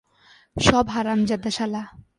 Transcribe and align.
সব 0.57 0.85
হারামজাদা 0.95 1.49
শালা! 1.57 1.81